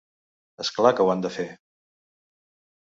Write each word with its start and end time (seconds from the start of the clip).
És 0.65 0.71
clar 0.77 0.93
que 1.01 1.05
ho 1.05 1.13
han 1.15 1.23
de 1.27 1.33
fer. 1.37 1.47